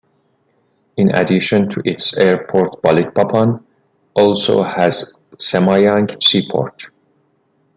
[0.97, 3.63] In addition to its airport Balikpapan
[4.15, 6.87] also has Semayang seaport.